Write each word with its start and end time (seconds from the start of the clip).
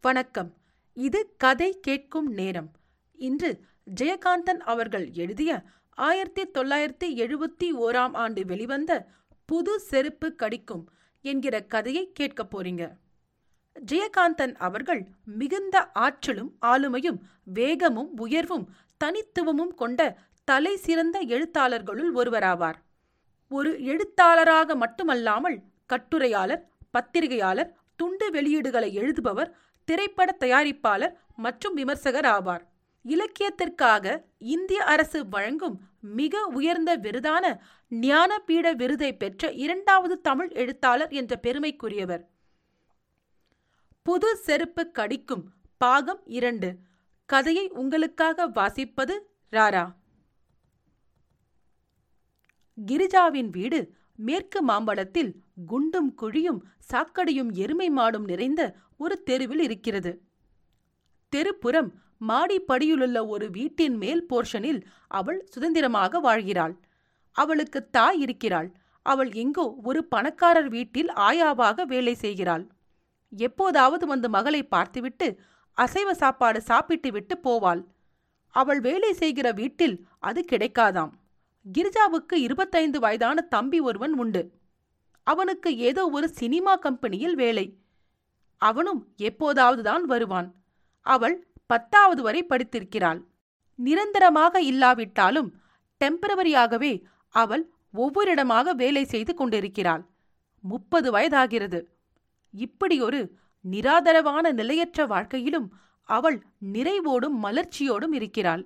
வணக்கம். 0.00 0.54
இது 0.94 1.34
கதை 1.38 1.78
கேட்கும் 1.80 2.32
நேரம். 2.32 2.70
இன்று 3.12 3.60
ஜெயகாந்தன் 4.00 4.60
அவர்கள் 4.64 5.10
எழுதிய 5.12 5.62
ஆயிரத்தி 5.90 6.48
தொள்ளாயிரத்தி 6.48 7.04
எழுபத்தி 7.04 7.72
ஓராம் 7.72 8.14
ஆண்டு 8.14 8.44
வெளிவந்த 8.44 9.06
புது 9.44 9.80
செருப்பு 9.80 10.34
கடிக்கும் 10.34 10.90
என்கிற 11.20 11.60
கதையை 11.60 12.12
கேட்கப் 12.12 12.60
போறீங்க. 12.60 12.90
ஜெயகாந்தன் 13.92 14.54
அவர்கள் 14.54 15.08
மிகுந்த 15.24 15.90
ஆற்றலும் 15.92 16.56
ஆளுமையும் 16.66 17.18
வேகமும் 17.44 18.16
உயர்வும் 18.16 18.70
தனித்துவமும் 18.96 19.74
கொண்ட 19.74 20.18
தலை 20.44 20.76
சிறந்த 20.76 21.24
எழுத்தாளர்களுள் 21.24 22.12
ஒருவராவார். 22.14 22.76
ஒரு 23.48 23.84
எழுத்தாளராக 23.84 24.74
மட்டுமல்லாமல் 24.74 25.62
கட்டுரையாளர் 25.86 26.68
பத்திரிகையாளர் 26.90 27.76
துண்டு 27.96 28.30
வெளியீடுகளை 28.30 28.92
எழுதுபவர் 28.92 29.50
திரைப்பட 29.88 30.36
தயாரிப்பாளர் 30.40 31.14
மற்றும் 31.36 31.74
விமர்சகர் 31.74 32.28
ஆவார். 32.36 32.64
இலக்கியத்திற்காக 33.04 34.22
இந்திய 34.38 34.84
அரசு 34.84 35.18
வழங்கும் 35.28 35.76
மிக 36.00 36.40
உயர்ந்த 36.58 36.96
விருதான 36.98 37.44
ஞானபீட 37.90 38.72
விருதை 38.74 39.10
பெற்ற 39.16 39.50
இரண்டாவது 39.52 40.20
தமிழ் 40.20 40.50
எழுத்தாளர் 40.52 41.12
என்ற 41.20 41.38
பெருமைக்குரியவர். 41.42 42.24
புது 44.02 44.36
செருப்பு 44.36 44.90
கடிக்கும் 44.90 45.44
பாகம் 45.78 46.22
இரண்டு. 46.26 46.70
கதையை 47.26 47.68
உங்களுக்காக 47.82 48.48
வாசிப்பது 48.48 49.14
ராரா. 49.52 49.84
கிரிஜாவின் 52.78 53.50
வீடு 53.50 53.80
மேற்கு 54.18 54.60
மாம்பழத்தில் 54.62 55.30
குண்டும் 55.66 56.10
குழியும் 56.20 56.60
சாக்கடையும் 56.90 57.50
எருமை 57.54 57.88
மாடும் 57.90 58.24
நிறைந்த 58.24 58.62
ஒரு 58.96 59.16
தெருவில் 59.22 59.60
இருக்கிறது. 59.60 60.12
தெருப்புறம் 61.32 61.88
மாடிப்படியிலுள்ள 62.28 63.18
ஒரு 63.26 63.46
வீட்டின் 63.50 63.96
மேல் 63.96 64.22
போர்ஷனில் 64.30 64.80
அவள் 65.08 65.40
சுதந்திரமாக 65.44 66.20
வாழ்கிறாள். 66.20 66.74
அவளுக்கு 67.36 67.80
தாய் 67.90 68.18
இருக்கிறாள். 68.20 68.68
அவள் 69.06 69.30
எங்கோ 69.32 69.66
ஒரு 69.82 70.00
பணக்காரர் 70.04 70.68
வீட்டில் 70.68 71.10
ஆயாவாக 71.28 71.84
வேலை 71.84 72.14
செய்கிறாள். 72.14 72.64
எப்போதாவது 73.32 74.04
வந்து 74.06 74.28
மகளை 74.28 74.62
பார்த்துவிட்டு 74.64 75.28
அசைவ 75.78 76.10
சாப்பாடு 76.14 76.60
சாப்பிட்டு 76.60 77.10
விட்டு 77.12 77.34
போவாள். 77.44 77.82
அவள் 78.54 78.80
வேலை 78.80 79.12
செய்கிற 79.12 79.48
வீட்டில் 79.52 79.96
அது 80.18 80.40
கிடைக்காதாம். 80.50 81.12
கிரிஜாவுக்கு 81.74 82.34
இருபத்தைந்து 82.34 83.00
வயதான 83.00 83.40
தம்பி 83.40 83.80
ஒருவன் 83.80 84.12
உண்டு. 84.12 84.42
அவனுக்கு 85.22 85.76
ஏதோ 85.76 86.08
ஒரு 86.08 86.28
சினிமா 86.28 86.76
கம்பெனியில் 86.76 87.34
வேலை. 87.34 87.66
அவனும் 88.56 89.00
எப்போதாவது 89.16 89.82
தான் 89.82 90.04
வருவான். 90.04 90.48
அவள் 91.06 91.36
பத்தாவது 91.66 92.22
வரை 92.22 92.46
படித்திருக்கிறாள். 92.48 93.20
நிரந்தரமாக 93.74 94.62
இல்லாவிட்டாலும் 94.62 95.50
டெம்பரவரியாகவே 96.00 96.92
அவள் 97.34 97.64
ஒவ்வொரு 97.94 98.30
இடமாக 98.30 98.72
வேலை 98.72 99.04
செய்து 99.04 99.34
கொண்டிருக்கிறாள். 99.34 100.02
முப்பது 100.64 101.12
வயதாகிறது. 101.12 101.80
இப்படியொரு 102.54 103.20
நிராதரவான 103.64 104.52
நிலையற்ற 104.52 105.06
வாழ்க்கையிலும் 105.06 105.68
அவள் 106.08 106.38
நிறைவோடும் 106.72 107.36
மலர்ச்சியோடும் 107.42 108.14
இருக்கிறாள். 108.14 108.64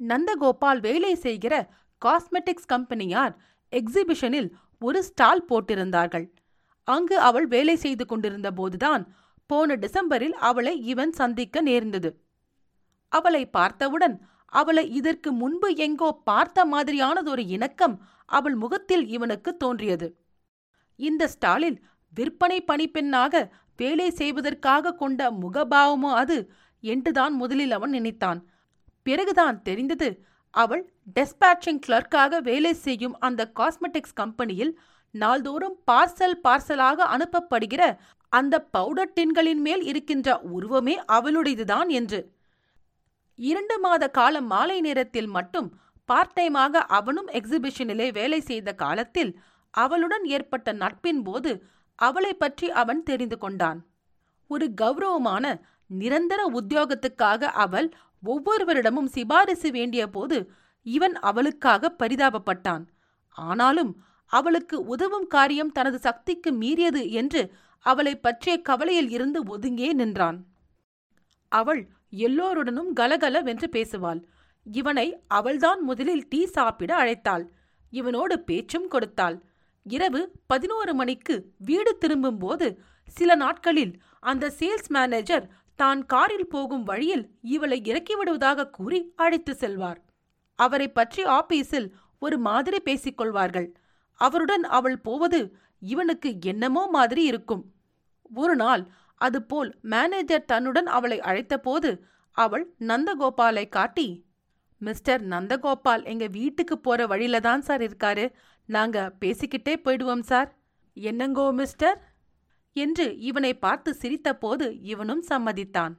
நந்தகோபால் 0.00 0.80
வேலை 0.80 1.14
செய்கிற 1.14 1.70
காஸ்மெட்டிக்ஸ் 2.02 2.66
கம்பெனியார் 2.66 3.38
எக்ஸிபிஷனில் 3.72 4.50
ஒரு 4.78 5.02
ஸ்டால் 5.02 5.44
போட்டிருந்தார்கள். 5.48 6.26
அங்கு 6.84 7.18
அவள் 7.18 7.46
வேலை 7.46 7.76
செய்து 7.76 8.06
கொண்டிருந்த 8.06 8.50
போதுதான் 8.50 9.14
போன 9.46 9.74
டிசம்பரில் 9.74 10.36
அவளை 10.48 10.84
இவன் 10.84 11.12
சந்திக்க 11.12 11.60
நேர்ந்தது. 11.60 12.10
அவளை 13.08 13.46
பார்த்தவுடன் 13.46 14.16
அவளை 14.46 14.90
இதற்கு 14.90 15.32
முன்பு 15.32 15.76
எங்கோ 15.76 16.20
பார்த்த 16.24 16.64
மாதிரியானதொரு 16.64 17.42
இணக்கம் 17.46 18.04
அவள் 18.24 18.54
முகத்தில் 18.54 19.06
இவனுக்கு 19.06 19.56
தோன்றியது. 19.56 20.08
இந்த 20.96 21.28
ஸ்டாலில் 21.28 21.78
விற்பனை 22.14 22.64
பணிப்பெண்ணாக 22.66 23.50
வேலை 23.76 24.10
செய்வதற்காக 24.10 24.94
கொண்ட 24.94 25.30
முகபாவமோ 25.30 26.10
அது? 26.14 26.50
என்றுதான் 26.80 27.34
முதலில் 27.34 27.70
அவன் 27.70 27.90
நினைத்தான். 27.90 28.40
பிறகுதான் 29.06 29.58
தெரிந்தது. 29.62 30.08
அவள் 30.54 30.82
டெஸ்பேட்சிங் 31.16 31.80
கிளர்க்காக 31.86 32.40
வேலை 32.48 32.72
செய்யும் 32.86 33.16
அந்த 33.26 33.42
காஸ்மெட்டிக்ஸ் 33.60 34.18
கம்பெனியில் 34.20 34.72
நாள்தோறும் 35.14 35.76
பார்சல் 35.90 36.36
பார்சலாக 36.46 37.06
அனுப்பப்படுகிற 37.14 37.82
அந்த 38.32 38.54
பவுடர் 38.76 39.12
டின்களின் 39.16 39.62
மேல் 39.66 39.82
இருக்கின்ற 39.82 40.28
உருவமே 40.56 40.94
அவளுடையதுதான் 41.16 41.90
என்று. 41.98 42.20
இரண்டு 43.38 43.76
மாத 43.78 44.04
காலம் 44.18 44.48
மாலை 44.52 44.78
நேரத்தில் 44.80 45.30
மட்டும் 45.36 45.68
பார்ட் 46.08 46.34
டைமாக 46.36 46.82
அவனும் 46.98 47.28
எக்ஸிபிஷனிலே 47.38 48.08
வேலை 48.12 48.40
செய்த 48.50 48.68
காலத்தில் 48.82 49.32
அவளுடன் 49.74 50.24
ஏற்பட்ட 50.36 50.68
நட்பின் 50.82 51.22
போது 51.22 51.52
அவளை 51.98 52.32
பற்றி 52.34 52.66
அவன் 52.82 53.00
தெரிந்து 53.02 53.36
கொண்டான். 53.38 53.80
ஒரு 54.50 54.66
கௌரவமான 54.74 55.44
நிரந்தர 56.00 56.40
உத்தியோகத்துக்காக 56.50 57.42
அவள் 57.64 57.88
ஒவ்வொருவரிடமும் 58.22 59.12
சிபாரிசு 59.14 59.70
வேண்டிய 59.70 60.02
போது 60.08 60.38
இவன் 60.86 61.16
அவளுக்காக 61.20 61.92
பரிதாபப்பட்டான். 61.98 62.84
ஆனாலும் 63.36 63.92
அவளுக்கு 64.30 64.76
உதவும் 64.84 65.26
காரியம் 65.26 65.72
தனது 65.72 65.98
சக்திக்கு 65.98 66.50
மீறியது 66.52 67.02
என்று 67.10 67.42
அவளை 67.84 68.14
பற்றிய 68.16 68.54
கவலையில் 68.60 69.10
இருந்து 69.10 69.40
ஒதுங்கே 69.44 69.90
நின்றான். 69.92 70.38
அவள் 71.52 71.82
எல்லோருடனும் 72.26 72.92
கலகலவென்று 72.92 73.68
பேசுவாள். 73.72 74.20
இவனை 74.66 75.06
அவள்தான் 75.28 75.80
முதலில் 75.82 76.24
டீ 76.28 76.40
சாப்பிட 76.46 76.90
அழைத்தாள். 77.02 77.44
இவனோடு 77.92 78.36
பேச்சும் 78.48 78.88
கொடுத்தாள். 78.88 79.36
இரவு 79.86 80.20
பதினோரு 80.46 80.92
மணிக்கு 80.94 81.34
வீடு 81.58 81.92
திரும்பும்போது 81.98 82.66
சில 83.08 83.30
நாட்களில் 83.34 83.92
அந்த 84.20 84.52
சேல்ஸ் 84.58 84.88
மேனேஜர் 84.88 85.44
தான் 85.78 86.00
காரில் 86.06 86.48
போகும் 86.48 86.82
வழியில் 86.82 87.24
இவளை 87.54 87.78
இறக்கிவிடுவதாக 87.90 88.70
கூறி 88.70 89.00
அழைத்து 89.16 89.54
செல்வார். 89.54 90.00
அவரை 90.58 90.88
பற்றி 90.88 91.22
ஆபீஸில் 91.38 91.88
ஒரு 92.18 92.36
மாதிரி 92.38 92.78
பேசிக்கொள்வார்கள் 92.84 93.68
அவருடன் 94.20 94.64
அவள் 94.78 94.98
போவது 94.98 95.40
இவனுக்கு 95.92 96.30
என்னமோ 96.40 96.82
மாதிரி 96.88 97.22
இருக்கும். 97.24 97.64
ஒரு 98.34 98.54
நாள் 98.56 98.82
அதுபோல் 99.20 99.70
மேனேஜர் 99.92 100.48
தன்னுடன் 100.50 100.88
அவளை 100.96 101.18
அழைத்தபோது 101.20 101.90
அவள் 102.36 102.64
நந்தகோபாலை 102.90 103.64
காட்டி 103.68 104.06
மிஸ்டர் 104.80 105.22
நந்தகோபால் 105.32 106.02
எங்க 106.12 106.26
வீட்டுக்கு 106.38 106.76
போற 106.78 107.06
வழியில 107.06 107.36
தான் 107.40 107.62
சார் 107.62 107.82
இருக்காரு. 107.82 108.24
நாங்க 108.68 108.98
பேசிக்கிட்டே 109.20 109.74
போயிடுவோம் 109.84 110.24
சார். 110.30 110.48
என்னங்கோ 110.96 111.46
மிஸ்டர்? 111.60 111.96
என்று 112.74 113.18
இவனை 113.18 113.54
பார்த்து 113.54 113.96
சிரித்தபோது 114.00 114.78
இவனும் 114.82 115.24
சம்மதித்தான். 115.28 115.94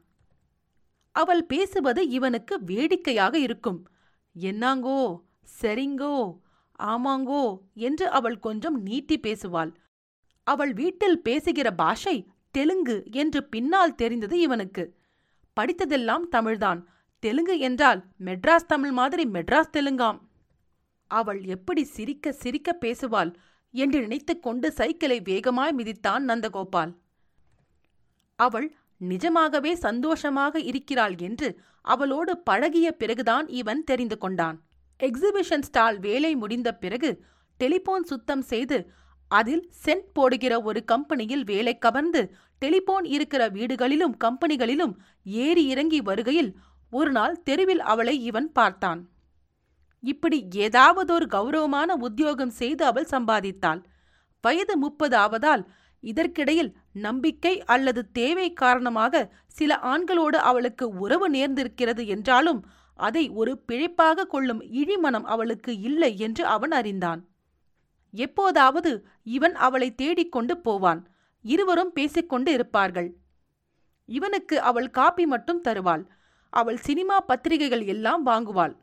அவள் 1.12 1.44
பேசுவது 1.46 2.09
இவனுக்கு 2.09 2.63
வேடிக்கையாக 2.63 3.40
இருக்கும். 3.40 3.88
என்னாங்கோ? 4.40 5.22
சரிங்கோ? 5.62 6.40
ஆமாங்கோ? 6.80 7.44
என்று 7.74 8.09
அவள் 8.09 8.40
கொஞ்சம் 8.40 8.81
நீட்டி 8.81 9.19
பேசுவாள். 9.19 9.74
அவள் 10.44 10.74
வீட்டில் 10.74 11.22
பேசுகிற 11.22 11.72
பாஷை 11.72 12.28
தெலுங்கு 12.52 13.08
என்று 13.12 13.44
பின்னால் 13.44 13.96
தெரிந்தது 13.96 14.40
இவனுக்கு. 14.40 14.96
படித்ததெல்லாம் 15.59 16.25
தமிழ்தான். 16.31 16.84
தெலுங்கு 17.19 17.59
என்றால் 17.59 18.06
மெட்ராஸ் 18.19 18.68
தமிழ் 18.68 18.91
மாதிரி 18.91 19.24
மெட்ராஸ் 19.24 19.74
தெலுங்காம். 19.74 20.19
அவள் 21.12 21.44
எப்படி 21.44 21.84
சிரிக்க 21.84 22.31
சிரிக்க 22.31 22.78
பேசுவாள். 22.81 23.34
என்று 23.84 24.00
நினைத்துக் 24.02 24.44
கொண்டு 24.44 24.68
சைக்கிளை 24.72 25.18
வேகமாய் 25.22 25.75
மிதித்தான் 25.78 26.24
நந்தகோபால். 26.30 26.91
அவள் 28.40 28.68
நிஜமாகவே 29.02 29.72
சந்தோஷமாக 29.75 30.59
இருக்கிறாள் 30.59 31.16
என்று 31.28 31.47
அவளோடு 31.85 32.34
பழகிய 32.38 32.88
பிறகுதான் 32.91 33.47
இவன் 33.61 33.82
தெரிந்து 33.84 34.17
கொண்டான். 34.17 34.58
எக்ஸிபிஷன் 34.99 35.66
ஸ்டால் 35.67 35.97
வேலை 35.99 36.32
முடிந்த 36.35 36.70
பிறகு 36.84 37.09
டெலிபோன் 37.59 38.03
சுத்தம் 38.03 38.46
செய்து 38.52 38.78
அதில் 39.32 39.64
சென்ட் 39.84 40.09
போடுகிற 40.14 40.53
ஒரு 40.61 40.79
கம்பெனியில் 40.84 41.44
வேலை 41.44 41.73
கவர்ந்து 41.78 42.22
டெலிபோன் 42.61 43.05
இருக்கிற 43.05 43.44
வீடுகளிலும் 43.49 44.16
கம்பெனிகளிலும் 44.23 44.94
ஏறி 45.46 45.64
இறங்கி 45.66 45.99
வருகையில் 46.02 46.52
ஒரு 46.94 47.11
நாள் 47.11 47.35
தெருவில் 47.44 47.84
அவளை 47.91 48.16
இவன் 48.23 48.49
பார்த்தான். 48.52 49.02
இப்படி 50.11 50.37
ஏதாவதொரு 50.55 51.25
கௌரவமான 51.28 51.90
உத்தியோகம் 51.97 52.53
செய்து 52.61 52.84
அவள் 52.85 53.11
சம்பாதித்தாள். 53.11 53.81
வயது 54.43 54.73
முப்பது 54.78 55.16
ஆவதால் 55.17 55.63
இதற்கிடையில் 56.03 56.72
நம்பிக்கை 56.93 57.53
அல்லது 57.66 58.02
தேவை 58.11 58.47
காரணமாக 58.53 59.23
சில 59.47 59.78
ஆண்களோடு 59.84 60.40
அவளுக்கு 60.49 60.85
உறவு 60.97 61.28
நேர்ந்திருக்கிறது 61.29 62.03
என்றாலும் 62.05 62.59
அதை 62.99 63.23
ஒரு 63.29 63.53
பிழைப்பாக 63.67 64.28
கொள்ளும் 64.28 64.61
இழிமனம் 64.81 65.25
அவளுக்கு 65.25 65.72
இல்லை 65.79 66.11
என்று 66.17 66.43
அவன் 66.46 66.72
அறிந்தான். 66.72 67.22
எப்போதாவது 68.13 68.91
இவன் 69.35 69.55
அவளை 69.67 69.90
தேடிக்கொண்டு 69.96 70.53
போவான். 70.58 71.01
இருவரும் 71.46 71.91
பேசிக்கொண்டு 71.91 72.49
இருப்பார்கள். 72.51 73.09
இவனுக்கு 74.09 74.55
அவள் 74.61 74.90
காப்பி 74.90 75.25
மட்டும் 75.25 75.61
தருவாள். 75.61 76.03
அவள் 76.53 76.79
சினிமா 76.87 77.17
பத்திரிகைகள் 77.19 77.84
எல்லாம் 77.85 78.23
வாங்குவாள். 78.25 78.75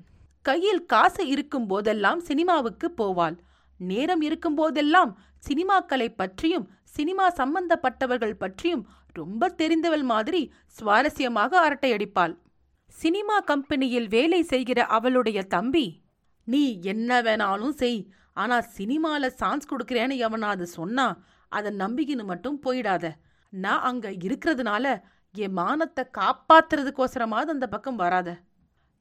கையில் 0.44 0.82
காசு 0.84 1.22
இருக்கும் 1.32 1.66
போதெல்லாம் 1.66 2.20
சினிமாவுக்கு 2.28 2.86
போவாள். 3.00 3.36
நேரம் 3.80 4.22
இருக்கும் 4.28 4.56
போதெல்லாம் 4.60 5.12
சினிமாக்களை 5.48 6.08
பற்றியும் 6.20 6.66
சினிமா 6.96 7.26
சம்பந்தப்பட்டவர்கள் 7.40 8.40
பற்றியும் 8.42 8.82
ரொம்ப 9.12 9.48
தெரிந்தவள் 9.60 10.04
மாதிரி 10.12 10.42
சுவாரஸ்யமாக 10.76 11.52
அரட்டையடிப்பாள். 11.66 12.34
சினிமா 12.96 13.36
கம்பெனியில் 13.50 14.08
வேலை 14.08 14.40
செய்கிற 14.42 14.80
அவளுடைய 14.96 15.40
தம்பி 15.54 15.86
நீ 16.48 16.62
என்ன 16.92 17.20
வேணாலும் 17.22 17.74
செய் 17.80 18.00
ஆனா 18.32 18.56
சினிமால 18.76 19.26
சான்ஸ் 19.40 19.70
கொடுக்கறேன்னு 19.70 20.16
எவனாவது 20.26 20.66
சொன்னா 20.78 21.06
அதை 21.52 21.70
நம்பிக்கின்னு 21.76 22.24
மட்டும் 22.24 22.58
போயிடாத. 22.66 23.04
நான் 23.52 23.84
அங்க 23.90 24.06
இருக்கிறதுனால 24.26 24.86
என் 25.34 25.56
மானத்தை 25.58 26.04
காப்பாத்துறதுக்கோசரமாவது 26.18 27.50
அந்த 27.56 27.66
பக்கம் 27.66 28.00
வராத. 28.04 28.30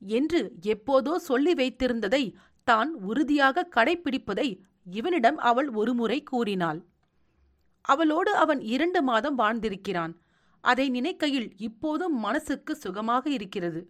என்று 0.01 0.42
எப்போதோ 0.65 1.15
சொல்லி 1.15 1.53
வைத்திருந்ததை 1.53 2.24
தான் 2.68 2.89
உறுதியாக 2.94 3.68
கடைப்பிடிப்பதை 3.75 4.48
இவனிடம் 4.88 5.38
அவள் 5.38 5.69
ஒருமுறை 5.69 6.24
கூறினாள். 6.24 6.80
அவளோடு 7.81 8.31
அவன் 8.33 8.59
இரண்டு 8.59 9.01
மாதம் 9.01 9.38
வாழ்ந்திருக்கிறான். 9.39 10.13
அதை 10.63 10.86
நினைக்கையில் 10.89 11.50
இப்போதும் 11.57 12.15
மனசுக்கு 12.19 12.75
சுகமாக 12.75 13.30
இருக்கிறது. 13.30 13.81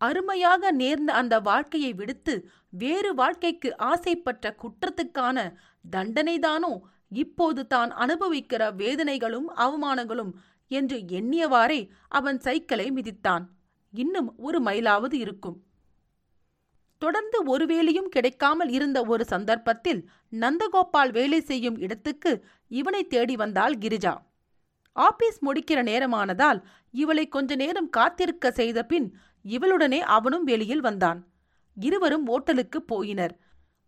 அருமையாக 0.00 0.72
நேர்ந்த 0.72 1.12
அந்த 1.12 1.34
வாழ்க்கையை 1.40 1.92
விடுத்து 1.94 2.34
வேறு 2.68 3.14
வாழ்க்கைக்கு 3.14 3.70
ஆசைப்பட்ட 3.76 4.54
குற்றத்துக்கான 4.62 5.38
தண்டனைதானோ 5.90 6.72
இப்போது 7.08 7.66
தான் 7.66 7.90
அனுபவிக்கிற 7.90 8.62
வேதனைகளும் 8.76 9.48
அவமானங்களும் 9.56 10.32
என்று 10.70 10.98
எண்ணியவாறே 10.98 11.80
அவன் 12.08 12.38
சைக்கிளை 12.38 12.86
மிதித்தான். 12.92 13.44
இன்னும் 13.94 14.38
ஒரு 14.38 14.58
மைலாவது 14.62 15.12
இருக்கும். 15.12 15.58
தொடர்ந்து 16.98 17.38
ஒரு 17.44 17.66
வேலையும் 17.66 18.08
கிடைக்காமல் 18.08 18.68
இருந்த 18.68 19.04
ஒரு 19.04 19.24
சந்தர்ப்பத்தில் 19.24 20.00
நந்தகோபால் 20.32 21.12
வேலை 21.12 21.40
செய்யும் 21.40 21.78
இடத்துக்கு 21.78 22.44
இவனை 22.68 23.06
தேடி 23.06 23.36
வந்தாள் 23.36 23.74
கிரிஜா. 23.74 24.14
ஆபீஸ் 24.92 25.38
முடிக்கிற 25.44 25.82
நேரமானதால் 25.82 26.60
இவளை 26.90 27.28
கொஞ்ச 27.28 27.54
நேரம் 27.54 27.90
காத்திருக்க 27.90 28.50
செய்த 28.50 28.84
பின் 28.84 29.08
இவளுடனே 29.44 29.98
அவனும் 29.98 30.44
வெளியில் 30.44 30.80
வந்தான். 30.80 31.20
இருவரும் 31.76 32.26
ஓட்டலுக்கு 32.26 32.78
போயினர். 32.88 33.34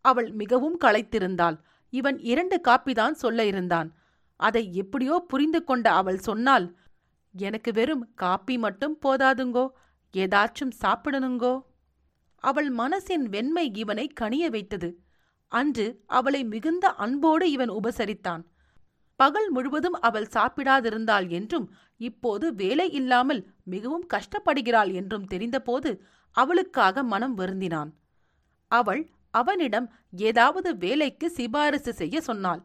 அவள் 0.05 0.31
மிகவும் 0.33 0.79
களைத்திருந்தாள். 0.81 1.57
இவன் 1.93 2.19
இரண்டு 2.19 2.61
காப்பிதான் 2.69 3.11
சொல்ல 3.11 3.45
இருந்தான். 3.45 3.89
அதை 4.37 4.75
எப்படியோ 4.75 5.25
புரிந்து 5.29 5.65
கொண்ட 5.65 5.87
அவள் 5.93 6.19
சொன்னால் 6.19 6.67
எனக்கு 7.35 7.73
வெறும் 7.73 8.05
காப்பி 8.15 8.59
மட்டும் 8.59 8.99
போதாதுங்கோ. 9.05 9.67
ஏதாச்சும் 10.17 10.73
சாப்பிடணுங்கோ? 10.83 11.61
அவள் 12.37 12.75
மனசின் 12.75 13.23
வெண்மை 13.23 13.75
இவனை 13.75 14.13
கனிய 14.21 14.47
வைத்தது. 14.47 14.99
அன்று 15.49 16.05
அவளை 16.07 16.45
மிகுந்த 16.45 16.93
அன்போடு 16.95 17.51
இவன் 17.51 17.71
உபசரித்தான். 17.71 18.43
பகல் 19.17 19.51
முழுவதும் 19.51 20.01
அவள் 20.01 20.29
சாப்பிடாதிருந்தாள் 20.33 21.29
என்றும் 21.29 21.75
இப்போது 21.97 22.55
வேலை 22.55 22.91
இல்லாமல் 22.93 23.47
மிகவும் 23.65 24.07
கஷ்டப்படுகிறாள் 24.15 24.93
என்றும் 24.93 25.27
தெரிந்தபோது 25.27 26.05
அவளுக்காக 26.31 27.03
மனம் 27.03 27.39
வருந்தினான். 27.39 27.91
அவள் 28.69 29.11
அவனிடம் 29.31 29.93
ஏதாவது 30.11 30.77
வேலைக்கு 30.77 31.31
சிபாரிசு 31.31 31.93
செய்ய 31.93 32.21
சொன்னாள். 32.21 32.63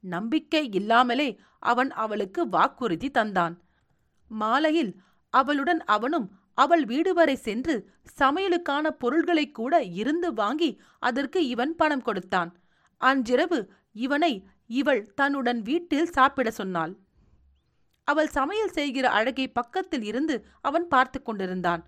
நம்பிக்கை 0.00 0.72
இல்லாமலே 0.72 1.40
அவன் 1.58 1.90
அவளுக்கு 1.90 2.48
வாக்குறுதி 2.48 3.10
தந்தான். 3.10 3.54
மாலையில் 4.28 5.00
அவளுடன் 5.30 5.84
அவனும் 5.84 6.39
அவள் 6.58 6.84
வீடு 6.84 7.12
வரை 7.14 7.36
சென்று 7.36 7.74
சமையலுக்கான 8.18 8.86
பொருள்களை 9.02 9.44
கூட 9.50 9.74
இருந்து 10.00 10.28
வாங்கி 10.32 10.70
அதற்கு 10.98 11.40
இவன் 11.48 11.74
பணம் 11.76 12.02
கொடுத்தான். 12.02 12.50
அன்றிரவு 13.00 13.60
இவனை 13.96 14.32
இவள் 14.70 15.02
தன்னுடன் 15.14 15.60
வீட்டில் 15.62 16.12
சாப்பிட 16.12 16.48
சொன்னாள். 16.50 16.92
அவள் 18.08 18.30
சமையல் 18.30 18.74
செய்கிற 18.78 19.06
அழகை 19.10 19.46
பக்கத்தில் 19.48 20.02
இருந்து 20.02 20.36
அவன் 20.60 20.86
பார்த்து 20.88 21.18
கொண்டிருந்தான். 21.22 21.82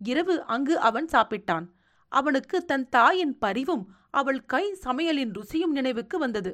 இரவு 0.00 0.34
அங்கு 0.44 0.74
அவன் 0.78 1.08
சாப்பிட்டான். 1.12 1.66
அவனுக்கு 2.12 2.56
தன் 2.64 2.86
தாயின் 2.88 3.34
பரிவும் 3.38 3.84
அவள் 4.10 4.40
கை 4.44 4.64
சமையலின் 4.84 5.34
ருசியும் 5.38 5.74
நினைவுக்கு 5.78 6.18
வந்தது. 6.18 6.52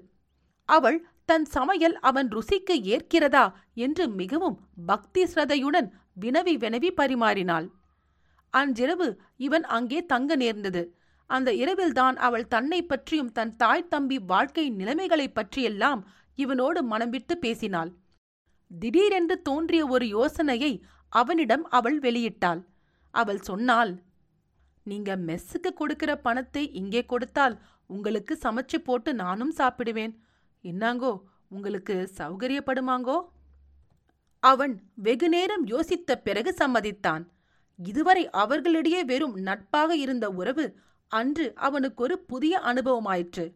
அவள் 0.68 0.98
தன் 1.24 1.44
சமையல் 1.44 1.96
அவன் 2.00 2.28
ருசிக்கு 2.28 2.74
ஏற்கிறதா 2.94 3.44
என்று 3.74 4.04
மிகவும் 4.20 4.56
பக்தி 4.86 5.22
ஸ்ரதையுடன் 5.22 5.88
வினவி 6.20 6.56
வினவி 6.56 6.90
பரிமாறினாள். 6.96 7.70
அன்றிரவு 8.50 9.20
இவன் 9.36 9.64
அங்கே 9.64 10.06
தங்க 10.06 10.36
நேர்ந்தது. 10.36 10.96
அந்த 11.26 11.54
இரவில்தான் 11.54 12.16
அவள் 12.16 12.48
தன்னை 12.48 12.86
பற்றியும் 12.86 13.32
தன் 13.32 13.56
தாய் 13.56 13.88
தம்பி 13.88 14.18
வாழ்க்கை 14.18 14.70
நிலைமைகளைப் 14.70 15.34
பற்றியெல்லாம் 15.34 16.08
இவனோடு 16.36 16.82
மனம் 16.82 17.10
விட்டு 17.10 17.38
பேசினாள். 17.38 17.92
திடீரென்று 18.78 19.42
தோன்றிய 19.42 19.86
ஒரு 19.86 20.08
யோசனையை 20.08 20.84
அவனிடம் 21.08 21.68
அவள் 21.68 21.98
வெளியிட்டாள். 21.98 22.64
அவள் 23.10 23.40
சொன்னாள் 23.40 24.02
நீங்க 24.82 25.16
மெஸ்ஸுக்கு 25.16 25.72
கொடுக்கிற 25.74 26.16
பணத்தை 26.16 26.72
இங்கே 26.72 27.04
கொடுத்தால் 27.04 27.60
உங்களுக்கு 27.86 28.38
சமைச்சு 28.42 28.76
போட்டு 28.84 29.14
நானும் 29.14 29.54
சாப்பிடுவேன். 29.56 30.16
என்னாங்கோ 30.64 31.20
உங்களுக்கு 31.48 32.10
சௌகரியப்படுமாங்கோ? 32.16 33.20
அவன் 34.42 34.74
வெகுநேரம் 34.94 35.66
யோசித்த 35.66 36.14
பிறகு 36.14 36.54
சம்மதித்தான். 36.58 37.24
இதுவரை 37.78 38.30
அவர்களிடையே 38.30 39.04
வெறும் 39.04 39.36
நட்பாக 39.38 39.96
இருந்த 39.96 40.30
உறவு 40.30 40.66
அன்று 41.06 41.46
அவனுக்கு 41.54 42.02
ஒரு 42.02 42.18
புதிய 42.18 42.58
அனுபவமாயிற்று. 42.58 43.46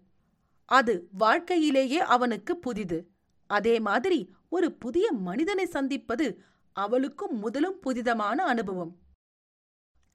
அது 0.65 1.09
வாழ்க்கையிலேயே 1.13 1.99
அவனுக்கு 1.99 2.57
புதிது. 2.57 2.99
அதே 3.47 3.81
மாதிரி 3.81 4.35
ஒரு 4.49 4.73
புதிய 4.73 5.13
மனிதனை 5.13 5.67
சந்திப்பது 5.67 6.27
அவளுக்கும் 6.73 7.39
முதலும் 7.39 7.79
புதிதமான 7.87 8.45
அனுபவம். 8.45 8.93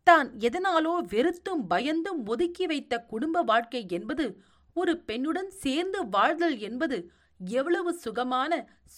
தான் 0.04 0.28
எதனாலோ 0.38 0.94
வெறுத்தும் 1.14 1.64
பயந்தும் 1.70 2.20
ஒதுக்கி 2.26 2.66
வைத்த 2.66 3.00
குடும்ப 3.00 3.42
வாழ்க்கை 3.42 3.86
என்பது 3.90 4.26
ஒரு 4.74 5.04
பெண்ணுடன் 5.08 5.48
சேர்ந்து 5.48 6.00
வாழ்தல் 6.08 6.58
என்பது 6.58 6.98
எவ்வளவு 7.40 7.94
சுகமான 7.94 8.52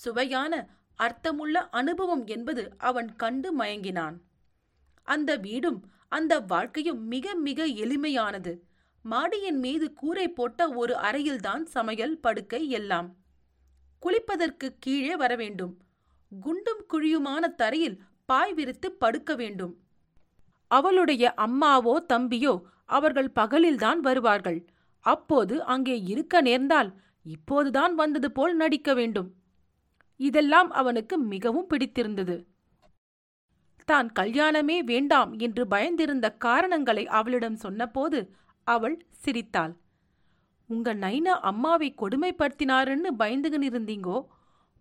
சுவையான 0.04 0.54
அர்த்தமுள்ள 1.00 1.70
அனுபவம் 1.70 2.26
என்பது 2.26 2.74
அவன் 2.78 3.16
கண்டு 3.16 3.60
மயங்கினான். 3.60 4.18
அந்த 5.04 5.36
வீடும் 5.36 5.92
அந்த 6.08 6.40
வாழ்க்கையும் 6.40 7.08
மிக 7.08 7.36
மிக 7.36 7.66
எளிமையானது. 7.66 8.60
மாடியின் 9.02 9.60
மீது 9.60 9.94
கூரை 9.94 10.28
போட்ட 10.30 10.70
ஒரு 10.70 10.94
அறையில்தான் 10.94 11.64
சமையல் 11.64 12.20
படுக்கை 12.20 12.70
எல்லாம். 12.70 13.16
குளிப்பதற்கு 14.02 14.76
கீழே 14.80 15.16
வர 15.16 15.36
வேண்டும். 15.36 15.78
குண்டும் 16.42 16.86
குழியுமான 16.94 17.56
தரையில் 17.56 18.02
பாய் 18.26 18.54
விரித்து 18.54 18.92
படுக்க 18.92 19.36
வேண்டும். 19.36 19.80
அவளுடைய 20.68 21.34
அம்மாவோ 21.38 21.96
தம்பியோ 22.14 22.62
அவர்கள் 22.86 23.32
பகலில்தான் 23.36 24.00
வருவார்கள். 24.00 24.68
அப்போது 25.00 25.64
அங்கே 25.64 26.02
இருக்க 26.02 26.42
நேர்ந்தால் 26.42 27.02
இப்போதுதான் 27.24 27.96
வந்தது 27.96 28.32
போல் 28.32 28.56
நடிக்க 28.56 28.94
வேண்டும். 28.94 29.37
இதெல்லாம் 30.20 30.70
அவனுக்கு 30.72 31.16
மிகவும் 31.18 31.68
பிடித்திருந்தது. 31.68 32.38
தான் 33.88 34.08
கல்யாணமே 34.20 34.78
வேண்டாம் 34.84 35.32
என்று 35.38 35.64
பயந்திருந்த 35.68 36.28
காரணங்களை 36.38 37.04
அவளிடம் 37.08 37.56
சொன்னபோது 37.56 38.20
அவள் 38.68 38.98
சிரித்தாள். 39.12 39.74
உங்க 40.70 40.94
நைனா 40.94 41.34
அம்மாவை 41.42 41.90
கொடுமைப்படுத்தினாருன்னு 42.02 43.10
பயந்துகின்னு 43.20 43.70
இருந்தீங்கோ 43.72 44.18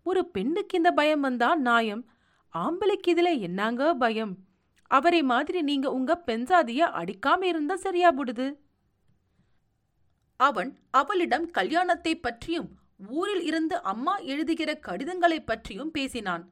ஒரு 0.05 0.21
பெண்ணுக்கு 0.25 0.77
இந்த 0.77 0.91
பயம் 0.91 1.19
வந்தா 1.19 1.49
நாயம். 1.67 2.03
ஆம்பளைக்கு 2.53 3.09
இதுல 3.13 3.29
என்னங்க 3.39 3.93
பயம்? 3.93 4.33
அவரை 4.91 5.21
மாதிரி 5.23 5.61
நீங்க 5.61 5.87
உங்க 5.91 6.11
பெண்சாதிய 6.27 6.81
அடிக்காம 6.99 7.41
இருந்தா 7.43 7.75
சரியா 7.75 8.11
புடுது? 8.11 8.47
அவன் 10.39 10.71
அவளிடம் 10.91 11.47
கல்யாணத்தை 11.51 12.13
பற்றியும் 12.15 12.69
ஊரில் 12.97 13.41
இருந்து 13.41 13.81
அம்மா 13.81 14.17
எழுதுகிற 14.17 14.79
கடிதங்களைப் 14.87 15.45
பற்றியும் 15.45 15.91
பேசினான். 15.91 16.51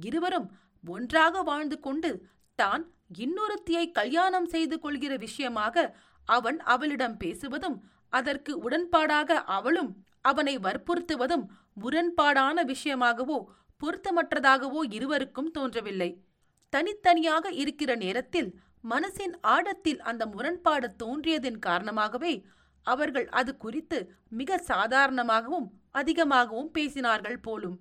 இருவரும் 0.00 0.50
ஒன்றாக 0.86 1.42
வாழ்ந்து 1.42 1.80
கொண்டு 1.80 2.26
தான் 2.54 2.92
இன்னொருத்தியை 3.18 3.90
கல்யாணம் 3.90 4.46
செய்து 4.46 4.78
கொள்கிற 4.78 5.16
விஷயமாக 5.16 5.96
அவன் 6.24 6.60
அவளிடம் 6.60 7.16
பேசுவதும் 7.24 7.78
அதற்கு 8.08 8.68
உடன்பாடாக 8.68 9.32
அவளும் 9.32 10.04
அவனை 10.20 10.58
வற்புறுத்துவதும் 10.58 11.44
முரண்பாடான 11.80 12.64
விஷயமாகவோ 12.64 13.44
பொருத்தமற்றதாகவோ 13.80 14.92
இருவருக்கும் 14.92 15.50
தோன்றவில்லை. 15.50 16.24
தனித்தனியாக 16.68 17.52
இருக்கிற 17.52 17.94
நேரத்தில் 17.94 18.60
மனசின் 18.90 19.34
ஆழத்தில் 19.40 20.00
அந்த 20.00 20.26
முரண்பாடு 20.26 20.94
தோன்றியதின் 21.02 21.58
காரணமாகவே 21.58 22.46
அவர்கள் 22.82 23.28
அது 23.28 23.56
குறித்து 23.56 24.12
மிக 24.28 24.58
சாதாரணமாகவும் 24.58 25.70
அதிகமாகவும் 25.96 26.72
பேசினார்கள் 26.74 27.38
போலும். 27.46 27.76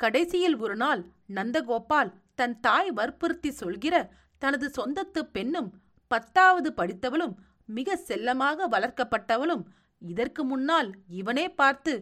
கடைசியில் 0.00 0.56
ஒரு 0.56 0.76
நாள் 0.76 1.02
நந்தகோபால் 1.34 2.10
தன் 2.34 2.56
தாய் 2.60 2.90
வற்புறுத்தி 2.90 3.50
சொல்கிற 3.60 3.94
தனது 4.42 4.66
சொந்தத்து 4.76 5.20
பெண்ணும் 5.34 5.70
பத்தாவது 6.10 6.70
படித்தவளும் 6.72 7.34
மிக 7.68 7.96
செல்லமாக 8.08 8.66
வளர்க்கப்பட்டவளும் 8.68 9.62
இதற்கு 10.02 10.42
முன்னால் 10.44 10.88
இவனே 11.20 11.46
பார்த்து 11.60 11.92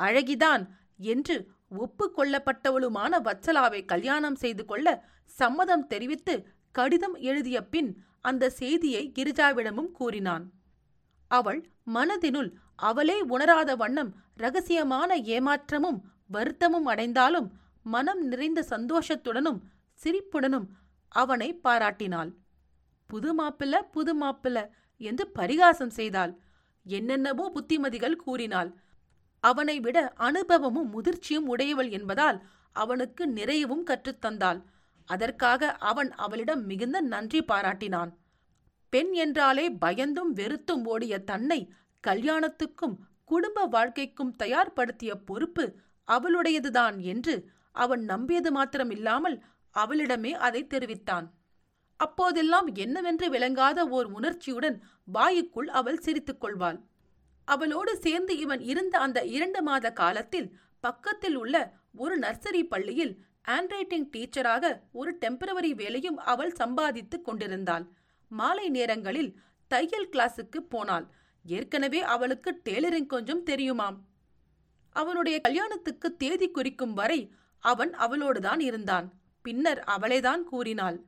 அழகிதான் 0.00 0.64
என்று 1.12 1.36
ஒப்புக்கொள்ளப்பட்டவளுமான 1.80 3.12
வச்சலாவை 3.26 3.80
கல்யாணம் 3.84 4.38
செய்து 4.42 4.64
கொள்ள 4.64 4.86
சம்மதம் 5.30 5.84
தெரிவித்து 5.86 6.34
கடிதம் 6.74 7.16
எழுதிய 7.28 7.58
பின் 7.72 7.90
அந்த 8.28 8.50
செய்தியை 8.60 9.02
கிரிஜாவிடமும் 9.14 9.92
கூறினான். 9.98 10.44
அவள் 11.30 11.60
மனதினுள் 11.94 12.50
அவளே 12.80 13.16
உணராத 13.34 13.70
வண்ணம் 13.76 14.10
ரகசியமான 14.36 15.10
ஏமாற்றமும் 15.34 15.98
வருத்தமும் 16.26 16.86
அடைந்தாலும் 16.86 17.48
மனம் 17.86 18.22
நிறைந்த 18.22 18.60
சந்தோஷத்துடனும் 18.70 19.60
சிரிப்புடனும் 20.00 20.66
அவனை 21.14 21.48
பாராட்டினாள். 21.64 22.30
புது 23.10 23.30
மாப்பிள்ள 23.38 23.76
புது 23.90 24.12
மாப்பிள்ள 24.22 24.58
என்று 25.00 25.24
பரிகாசம் 25.28 25.94
செய்தாள். 25.98 26.32
என்னென்னவோ 26.86 27.44
புத்திமதிகள் 27.54 28.16
கூறினாள். 28.16 28.70
அவனை 29.44 29.76
விட 29.80 29.98
அனுபவமும் 30.18 30.88
முதிர்ச்சியும் 30.94 31.48
உடையவள் 31.52 31.90
என்பதால் 31.90 32.38
அவனுக்கு 32.76 33.22
நிறையவும் 33.28 33.84
கற்றுத்தந்தாள் 33.90 34.60
அதற்காக 35.08 35.70
அவன் 35.90 36.10
அவளிடம் 36.14 36.62
மிகுந்த 36.64 36.98
நன்றி 37.12 37.40
பாராட்டினான். 37.42 38.10
பெண் 38.92 39.12
என்றாலே 39.24 39.64
பயந்தும் 39.84 40.30
வெறுத்தும் 40.32 40.84
ஓடிய 40.84 41.14
தன்னை 41.24 41.60
கல்யாணத்துக்கும் 42.06 42.96
குடும்ப 43.24 43.64
வாழ்க்கைக்கும் 43.66 44.36
தயார்படுத்திய 44.38 45.12
பொறுப்பு 45.24 45.64
அவளுடையதுதான் 46.08 46.96
என்று 47.02 47.34
அவன் 47.72 48.02
நம்பியது 48.04 48.50
மாத்திரமில்லாமல் 48.56 49.36
அவளிடமே 49.74 50.32
அதை 50.32 50.66
தெரிவித்தான். 50.66 51.26
அப்போதெல்லாம் 51.96 52.68
என்னவென்று 52.74 53.30
விளங்காத 53.30 53.88
ஓர் 53.88 54.06
உணர்ச்சியுடன் 54.06 54.82
வாயுக்குள் 55.12 55.68
அவள் 55.68 55.98
சிரித்துக் 55.98 56.40
கொள்வாள். 56.40 56.78
அவளோடு 57.44 57.96
சேர்ந்து 57.96 58.38
இவன் 58.38 58.60
இருந்த 58.60 58.98
அந்த 58.98 59.24
இரண்டு 59.24 59.62
மாத 59.62 59.92
காலத்தில் 59.92 60.48
பக்கத்தில் 60.80 61.36
உள்ள 61.36 61.54
ஒரு 61.94 62.18
நர்சரி 62.18 62.62
பள்ளியில் 62.62 63.14
ஆண்ட்ரைட்டிங் 63.48 64.10
டீச்சராக 64.10 64.64
ஒரு 64.92 65.18
டெம்பரவரி 65.20 65.70
வேலையும் 65.74 66.16
அவள் 66.16 66.52
சம்பாதித்துக் 66.52 67.24
கொண்டிருந்தாள். 67.24 67.84
மாலை 68.30 68.68
நேரங்களில் 68.68 69.30
தையல் 69.66 70.08
கிளாஸுக்கு 70.08 70.60
போனாள். 70.68 71.06
ஏற்கனவே 71.44 72.02
அவளுக்கு 72.02 72.60
டெய்லரிங் 72.64 73.06
கொஞ்சம் 73.06 73.46
தெரியுமாம். 73.46 73.98
அவனுடைய 74.90 75.40
கல்யாணத்துக்கு 75.40 76.16
தேதி 76.16 76.50
குறிக்கும் 76.50 76.94
வரை 76.94 77.32
அவன் 77.58 77.90
அவளோடுதான் 77.90 78.60
இருந்தான். 78.60 79.20
பின்னர் 79.42 79.84
அவளேதான் 79.86 80.42
கூறினாள். 80.42 81.04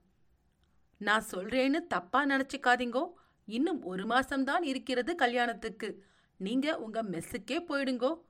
நான் 0.96 1.24
சொல்றேன்னு 1.30 1.86
தப்பா 1.86 2.26
நினைச்சுக்காதீங்கோ. 2.26 3.04
இன்னும் 3.44 3.82
ஒரு 3.82 4.04
மாசம்தான் 4.04 4.62
இருக்கிறது 4.62 5.14
கல்யாணத்துக்கு. 5.14 6.04
நீங்க 6.36 6.78
உங்க 6.78 7.02
மெஸ்ஸுக்கே 7.02 7.64
போயிடுங்கோ. 7.68 8.20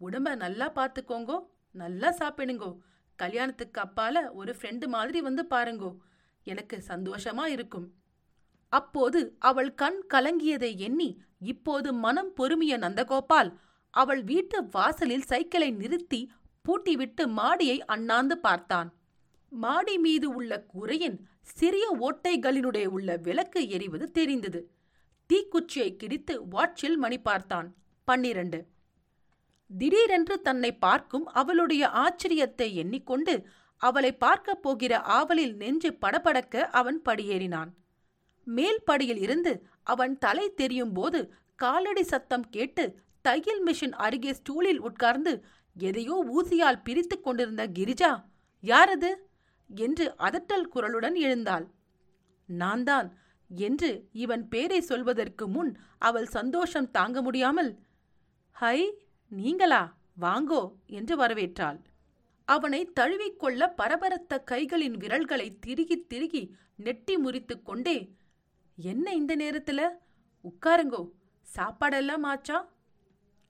உடம்ப 0.00 0.36
நல்லா 0.36 0.72
பார்த்துக்கோங்கோ 0.72 1.38
நல்லா 1.70 2.12
சாப்பிடுங்கோ. 2.12 2.78
கல்யாணத்துக்கு 3.16 3.80
அப்பால 3.80 4.32
ஒரு 4.32 4.56
ஃப்ரெண்டு 4.60 4.86
மாதிரி 4.86 5.20
வந்து 5.20 5.46
பாருங்கோ. 5.50 5.96
எனக்கு 6.44 6.82
சந்தோஷமா 6.88 7.44
இருக்கும். 7.44 7.94
அப்போது 8.68 9.36
அவள் 9.38 9.74
கண் 9.74 10.04
கலங்கியதை 10.14 10.76
எண்ணி 10.76 11.22
இப்போது 11.42 11.92
மனம் 11.92 12.32
பொறுமிய 12.36 12.76
நந்தகோபால். 12.78 13.50
அவள் 13.90 14.22
வீட்டு 14.22 14.64
வாசலில் 14.64 15.22
சைக்கிளை 15.22 15.70
நிறுத்தி 15.70 16.32
பூட்டிவிட்டு 16.64 17.26
மாடியை 17.26 17.84
அண்ணாந்து 17.84 18.38
பார்த்தான். 18.38 18.94
மாடி 19.48 19.98
மீது 19.98 20.34
உள்ள 20.34 20.60
கூரையின் 20.62 21.18
சிறிய 21.42 21.86
ஓட்டைகளினுடைய 22.00 22.86
உள்ள 22.86 23.16
விளக்கு 23.16 23.68
எரிவது 23.68 24.10
தெரிந்தது. 24.10 24.70
தீக்குச்சியை 25.32 25.96
கிடித்து 25.96 26.42
வாட்சில் 26.42 26.96
மணி 26.96 27.18
பார்த்தான் 27.20 27.74
பன்னிரண்டு. 28.04 28.66
திடீரென்று 29.78 30.40
தன்னை 30.40 30.70
பார்க்கும் 30.76 31.26
அவளுடைய 31.26 31.90
ஆச்சரியத்தை 31.94 32.72
எண்ணிக்கொண்டு 32.72 33.46
அவளை 33.76 34.12
பார்க்கப் 34.16 34.62
போகிற 34.62 35.00
ஆவலில் 35.00 35.54
நெஞ்சு 35.56 35.90
படபடக்க 36.00 36.56
அவன் 36.56 37.02
படியேறினான். 37.04 37.70
மேல் 38.44 38.82
படியில் 38.84 39.18
இருந்து 39.18 39.52
அவன் 39.86 40.14
தலை 40.18 40.46
தெரியும் 40.54 40.92
போது 40.92 41.20
காலடி 41.58 42.02
சத்தம் 42.02 42.46
கேட்டு 42.50 42.84
தையல் 43.24 43.62
மிஷின் 43.64 43.94
அருகே 43.96 44.32
ஸ்டூலில் 44.32 44.80
உட்கார்ந்து 44.80 45.32
எதையோ 45.76 46.16
ஊசியால் 46.32 46.82
பிரித்துக் 46.84 47.24
கொண்டிருந்த 47.24 47.62
கிரிஜா 47.68 48.12
யாரது? 48.64 49.10
என்று 49.70 50.06
அதட்டல் 50.18 50.66
குரலுடன் 50.74 51.16
எழுந்தாள். 51.16 51.66
நான்தான் 52.48 53.08
என்று 53.50 53.90
இவன் 54.12 54.44
பேரை 54.48 54.80
சொல்வதற்கு 54.80 55.48
முன் 55.48 55.70
அவள் 55.98 56.26
சந்தோஷம் 56.26 56.90
தாங்க 56.90 57.22
முடியாமல் 57.22 57.70
ஹை 58.56 58.78
நீங்களா? 59.32 59.82
வாங்கோ 60.20 60.62
என்று 60.86 61.14
வரவேற்றாள். 61.16 61.78
அவனை 62.48 62.80
தழுவிக்கொள்ள 63.00 63.68
பரபரத்த 63.76 64.42
கைகளின் 64.50 64.96
விரல்களை 64.96 65.48
திருகி 65.66 65.96
திருகி 66.06 66.42
நெட்டி 66.76 67.14
முறித்து 67.16 67.62
கொண்டே 67.62 67.96
என்ன 68.78 69.14
இந்த 69.14 69.36
நேரத்துல? 69.36 69.80
உட்காருங்கோ 70.44 71.02
சாப்பாடெல்லாம் 71.56 72.22
ஆச்சா? 72.22 72.68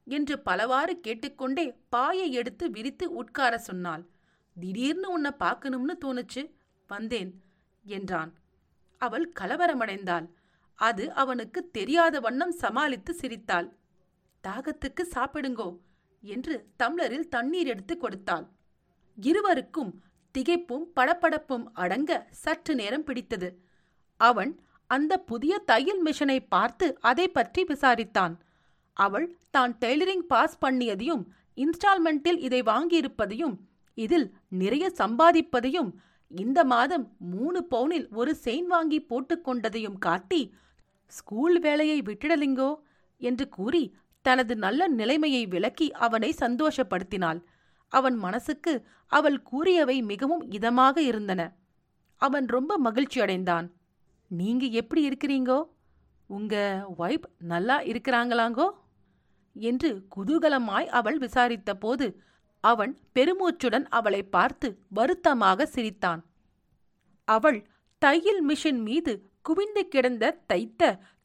என்று 0.06 0.38
பலவாறு 0.38 1.00
கேட்டுக்கொண்டே 1.00 1.76
பாயை 1.88 2.32
எடுத்து 2.32 2.70
விரித்து 2.70 3.12
உட்கார 3.12 3.58
சொன்னாள். 3.58 4.02
திடீர்னு 4.56 5.10
உன்னை 5.10 5.30
பார்க்கணும்னு 5.30 5.96
தோணுச்சு 6.04 6.42
வந்தேன் 6.86 7.42
என்றான். 7.84 8.32
அவள் 8.98 9.32
கலவரமடைந்தாள். 9.40 10.26
அது 10.74 11.12
அவனுக்கு 11.12 11.70
தெரியாத 11.70 12.20
வண்ணம் 12.20 12.52
சமாளித்து 12.52 13.14
சிரித்தாள். 13.14 13.68
தாகத்துக்கு 14.44 15.02
சாப்பிடுங்கோ 15.14 15.78
என்று 16.20 16.54
தம்ளரில் 16.76 17.28
தண்ணீர் 17.28 17.66
எடுத்து 17.66 17.96
கொடுத்தாள். 17.96 18.46
இருவருக்கும் 19.18 20.02
திகைப்பும் 20.34 20.84
படப்படப்பும் 20.96 21.64
அடங்க 21.72 22.26
சற்று 22.30 22.74
நேரம் 22.74 23.04
பிடித்தது. 23.04 23.48
அவன் 24.16 24.52
அந்த 24.94 25.12
புதிய 25.30 25.54
தையல் 25.70 26.00
மிஷனை 26.04 26.38
பார்த்து 26.48 26.86
அதை 27.00 27.26
பற்றி 27.28 27.62
விசாரித்தான். 27.64 28.34
அவள் 28.96 29.26
தான் 29.50 29.72
டெய்லரிங் 29.80 30.24
பாஸ் 30.32 30.56
பண்ணியதையும் 30.64 31.22
இன்ஸ்டால்மெண்ட்டில் 31.56 32.40
இதை 32.46 32.60
வாங்கியிருப்பதையும் 32.62 33.54
இதில் 33.98 34.26
நிறைய 34.60 34.84
சம்பாதிப்பதையும் 34.98 35.90
இந்த 36.30 36.60
மாதம் 36.64 37.04
மூணு 37.32 37.60
பவுனில் 37.64 38.06
ஒரு 38.10 38.32
செயின் 38.44 38.68
வாங்கி 38.74 38.98
போட்டுக்கொண்டதையும் 39.10 39.98
காட்டி 39.98 40.42
ஸ்கூல் 41.12 41.56
வேலையை 41.60 41.98
விட்டுடலிங்கோ? 42.00 42.70
என்று 43.20 43.44
கூறி 43.48 43.82
தனது 44.24 44.54
நல்ல 44.56 44.80
நிலைமையை 45.00 45.42
விளக்கி 45.46 45.88
அவனை 46.06 46.30
சந்தோஷப்படுத்தினாள். 46.38 47.40
அவன் 47.92 48.16
மனசுக்கு 48.16 48.72
அவள் 49.12 49.38
கூறியவை 49.50 49.96
மிகவும் 50.02 50.44
இதமாக 50.50 50.96
இருந்தன. 51.10 51.40
அவன் 52.22 52.46
ரொம்ப 52.46 52.72
மகிழ்ச்சியடைந்தான். 52.86 53.66
நீங்க 54.32 54.66
எப்படி 54.66 55.02
இருக்கிறீங்கோ? 55.08 55.58
உங்க 56.30 56.54
ஒய்ப் 56.98 57.26
நல்லா 57.38 57.76
இருக்கிறாங்களாங்கோ? 57.82 58.68
என்று 59.56 59.88
குதூகலமாய் 60.16 60.86
அவள் 60.98 61.18
விசாரித்த 61.18 61.70
போது 61.74 62.06
அவன் 62.64 62.92
பெருமூச்சுடன் 63.14 63.86
அவளை 63.88 64.22
பார்த்து 64.22 64.68
வருத்தமாக 64.88 65.66
சிரித்தான். 65.66 66.20
அவள் 67.28 67.58
தையல் 68.02 68.42
மிஷின் 68.46 68.80
மீது 68.82 69.12
குவிந்து 69.42 69.82
கிடந்த 69.88 70.30
தைத்த 70.46 70.82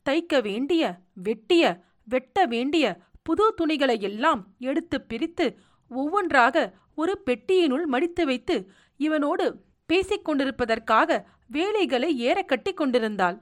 தைக்க 0.09 0.41
வேண்டிய 0.41 0.83
வெட்டிய 1.13 1.63
வெட்ட 2.03 2.45
வேண்டிய 2.45 2.85
புது 3.23 3.53
துணிகளை 3.53 4.01
எல்லாம் 4.01 4.41
எடுத்து 4.59 5.01
பிரித்து 5.01 5.47
ஒவ்வொன்றாக 5.91 6.73
ஒரு 6.95 7.13
பெட்டியினுள் 7.25 7.85
மடித்து 7.85 8.25
வைத்து 8.25 8.55
இவனோடு 8.99 9.45
பேசிக் 9.89 10.29
கொண்டிருப்பதற்காக 10.29 11.19
வேலைகளை 11.49 12.09
ஏற 12.19 12.37
கட்டி 12.43 12.71
கொண்டிருந்தாள். 12.73 13.37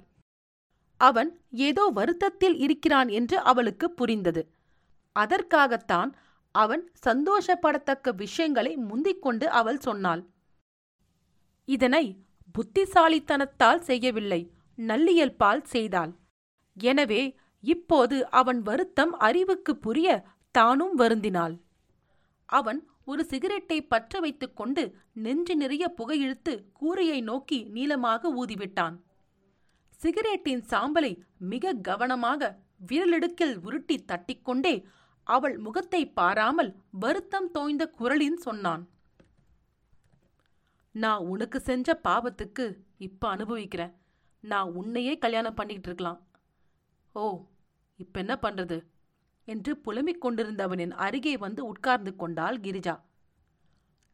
அவன் 1.01 1.29
ஏதோ 1.67 1.83
வருத்தத்தில் 1.93 2.57
இருக்கிறான் 2.57 3.09
என்று 3.19 3.37
அவளுக்கு 3.41 3.87
புரிந்தது. 3.91 4.41
அதற்காகத்தான் 5.15 6.11
அவன் 6.55 6.83
சந்தோஷப்படத்தக்க 7.05 8.13
விஷயங்களை 8.15 8.73
முந்திக்கொண்டு 8.89 9.47
அவள் 9.59 9.79
சொன்னாள். 9.79 10.21
இதனை 11.67 12.05
புத்திசாலித்தனத்தால் 12.55 13.81
செய்யவில்லை 13.81 14.41
நல்லியல்பால் 14.77 15.63
செய்தாள். 15.73 16.11
எனவே 16.77 17.21
இப்போது 17.63 18.17
அவன் 18.39 18.59
வருத்தம் 18.61 19.13
அறிவுக்கு 19.19 19.73
புரிய 19.77 20.09
தானும் 20.55 20.95
வருந்தினாள். 20.99 21.55
அவன் 22.49 22.79
ஒரு 23.05 23.23
சிகரெட்டை 23.25 23.77
பற்ற 23.83 24.19
வைத்துக் 24.19 24.55
கொண்டு 24.55 24.83
நெஞ்சு 25.25 25.55
நிறைய 25.55 25.85
புகையிழுத்து 25.89 26.53
கூரையை 26.73 27.19
நோக்கி 27.21 27.59
நீளமாக 27.75 28.31
ஊதிவிட்டான். 28.41 28.95
சிகரெட்டின் 30.01 30.63
சாம்பலை 30.71 31.11
மிக 31.51 31.73
கவனமாக 31.87 32.49
விரலிடுக்கில் 32.87 33.55
உருட்டி 33.67 33.97
தட்டிக்கொண்டே 34.11 34.75
அவள் 35.27 35.55
முகத்தை 35.57 36.01
பாராமல் 36.19 36.71
வருத்தம் 37.03 37.47
தோய்ந்த 37.51 37.83
குரலின் 37.89 38.37
சொன்னான். 38.37 38.83
நான் 40.95 41.23
உனக்கு 41.33 41.59
செஞ்ச 41.59 41.99
பாவத்துக்கு 42.03 42.65
இப்ப 42.97 43.29
அனுபவிக்கிறேன். 43.29 43.93
நான் 44.43 44.69
உன்னையே 44.71 45.13
கல்யாணம் 45.17 45.57
பண்ணிக்கிட்டு 45.59 45.89
இருக்கலாம். 45.89 46.19
ஓ 47.15 47.23
இப்ப 47.99 48.19
என்ன 48.19 48.35
பண்றது? 48.41 48.77
என்று 49.45 49.77
புலம்பிக் 49.77 50.21
கொண்டிருந்தவனின் 50.25 50.93
அருகே 50.97 51.37
வந்து 51.37 51.65
உட்கார்ந்து 51.65 52.15
கொண்டாள் 52.15 52.57
கிரிஜா. 52.59 52.95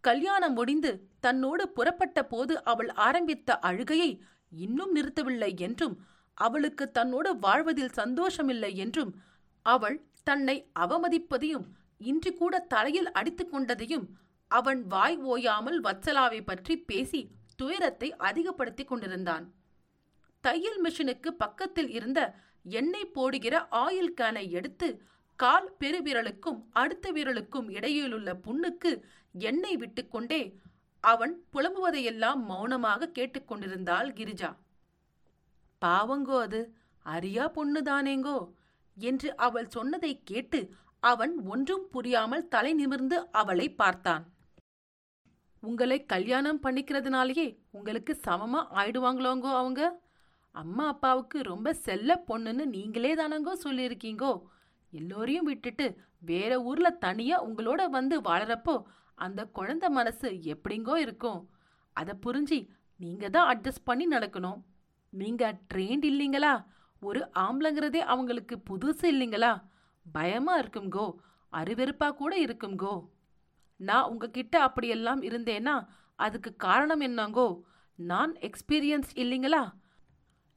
கல்யாணம் 0.04 0.54
முடிந்து 0.54 0.92
தன்னோடு 1.20 1.70
புறப்பட்ட 1.70 2.20
போது 2.24 2.54
அவள் 2.64 2.90
ஆரம்பித்த 2.90 3.60
அழுகையை 3.60 4.12
இன்னும் 4.50 4.96
நிறுத்தவில்லை 4.96 5.52
என்றும் 5.60 5.96
அவளுக்கு 6.38 6.92
தன்னோடு 6.92 7.30
வாழ்வதில் 7.40 7.96
சந்தோஷமில்லை 7.96 8.72
என்றும் 8.76 9.12
அவள் 9.66 9.98
தன்னை 10.24 10.56
அவமதிப்பதையும் 10.80 11.68
இன்று 11.98 12.32
கூட 12.34 12.60
தலையில் 12.60 13.12
அடித்துக் 13.12 13.52
கொண்டதையும் 13.54 14.06
அவன் 14.52 14.82
வாய் 14.86 15.18
ஓயாமல் 15.18 15.80
வத்சலாவை 15.82 16.42
பற்றி 16.46 16.76
பேசி 16.78 17.22
துயரத்தை 17.56 18.16
அதிகப்படுத்திக் 18.16 18.88
கொண்டிருந்தான். 18.88 19.46
தையல் 20.44 20.80
மிஷினுக்கு 20.84 21.30
பக்கத்தில் 21.38 21.90
இருந்த 21.90 22.20
எண்ணெய் 22.64 23.14
போடுகிற 23.16 23.56
ஆயில் 23.72 24.16
கேனை 24.18 24.50
எடுத்து 24.50 24.88
கால் 25.42 25.68
பெருவிரலுக்கும் 25.80 26.60
அடுத்த 26.72 27.12
விரலுக்கும் 27.12 27.68
இடையிலுள்ள 27.78 28.30
புண்ணுக்கு 28.46 28.92
எண்ணெய் 29.50 29.78
விட்டுக்கொண்டே 29.78 30.42
அவன் 31.04 31.34
புலம்புவதையெல்லாம் 31.54 32.42
மௌனமாக 32.50 33.10
கேட்டுக்கொண்டிருந்தாள் 33.18 34.10
கிரிஜா. 34.18 34.50
பாவங்கோ 35.82 36.36
அது 36.40 36.60
அரியா 37.06 37.46
பொண்ணுதானேங்கோ? 37.56 38.38
என்று 38.98 39.30
அவள் 39.46 39.70
சொன்னதை 39.70 40.12
கேட்டு 40.24 40.60
அவன் 41.04 41.34
ஒன்றும் 41.46 41.86
புரியாமல் 41.94 42.48
தலை 42.48 42.72
நிமிர்ந்து 42.74 43.18
அவளை 43.32 43.68
பார்த்தான். 43.82 44.24
உங்களை 45.64 45.98
கல்யாணம் 46.06 46.64
பண்ணிக்கிறதுனாலேயே 46.64 47.48
உங்களுக்கு 47.72 48.14
சமமா 48.28 48.62
ஆயிடுவாங்களோங்கோ 48.80 49.52
அவங்க? 49.62 49.82
அம்மா 50.56 50.86
அப்பாவுக்கு 50.88 51.38
ரொம்ப 51.52 51.74
செல்ல 51.86 52.24
பொண்ணுன்னு 52.28 52.66
நீங்களே 52.76 53.14
தானங்கோ 53.16 53.54
சொல்லியிருக்கீங்கோ? 53.66 54.34
எல்லோரையும் 54.92 55.46
விட்டுட்டு 55.46 55.98
வேற 56.20 56.62
ஊர்ல 56.62 56.90
தனியா 56.90 57.46
உங்களோட 57.46 57.90
வந்து 57.90 58.22
வாழறப்போ 58.22 58.84
அந்த 59.16 59.46
குழந்தை 59.46 59.90
மனசு 59.90 60.30
எப்படிங்கோ 60.30 60.96
இருக்கும். 60.96 61.50
அதை 61.94 62.14
புரிஞ்சு 62.26 62.68
நீங்க 62.98 63.30
தான் 63.30 63.58
அட்ஜஸ்ட் 63.58 63.84
பண்ணி 63.84 64.08
நடக்கணும். 64.08 64.62
நீங்க 65.10 65.60
ட்ரெயின்ட் 65.74 66.06
இல்லைங்களா? 66.06 66.66
ஒரு 67.02 67.30
ஆம்பளைங்கிறதே 67.34 67.98
அவங்களுக்கு 67.98 68.62
புதுசு 68.70 69.02
இல்லைங்களா? 69.02 69.64
பயமா 70.12 70.62
இருக்கும்கோ. 70.62 71.16
அருவெருப்பா 71.52 72.12
கூட 72.12 72.40
இருக்கும்கோ. 72.40 73.08
நான் 73.76 74.10
உங்ககிட்ட 74.10 74.62
அப்படியெல்லாம் 74.62 75.22
இருந்தேன்னா 75.22 75.88
அதுக்கு 76.16 76.56
காரணம் 76.56 77.02
என்னங்கோ? 77.02 77.60
நான் 77.96 78.36
எக்ஸ்பீரியன்ஸ் 78.38 79.10
இல்லைங்களா? 79.14 79.72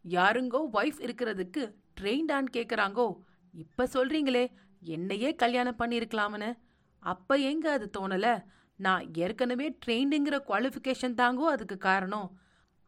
யாருங்கோ 0.09 0.61
ஒய்ஃப் 0.73 0.99
இருக்கிறதுக்கு 0.99 1.75
ட்ரெயின்டான்னு 2.01 2.47
கேட்குறாங்கோ 2.53 3.15
இப்ப 3.55 3.89
சொல்றீங்களே 3.93 4.53
என்னையே 4.81 5.35
கல்யாணம் 5.35 5.79
பண்ணியிருக்கலாம்னு 5.79 6.59
அப்ப 6.99 7.37
எங்க 7.37 7.73
அது 7.73 7.91
தோணல? 7.99 8.45
நான் 8.77 9.15
ஏற்கனவே 9.15 9.77
ட்ரெயின்டுங்கிற 9.87 10.39
குவாலிஃபிகேஷன் 10.49 11.15
தாங்கோ 11.15 11.47
அதுக்கு 11.51 11.79
காரணம். 11.79 12.39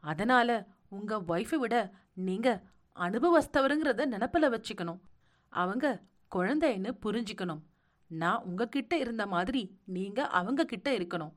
அதனால 0.01 0.67
உங்க 0.89 1.21
ஒய்ஃபை 1.29 1.55
விட 1.55 1.93
நீங்க 2.15 2.63
அனுபவஸ்தவருங்கிறத 2.97 4.07
நினப்பில் 4.07 4.49
வச்சுக்கணும். 4.49 5.01
அவங்க 5.49 6.03
குழந்தைன்னு 6.37 6.91
புரிஞ்சுக்கணும். 7.03 7.63
நான் 8.07 8.43
உங்ககிட்ட 8.43 8.97
இருந்த 8.97 9.27
மாதிரி 9.27 9.79
நீங்க 9.85 10.27
அவங்க 10.27 10.65
கிட்ட 10.65 10.91
இருக்கணும். 10.99 11.33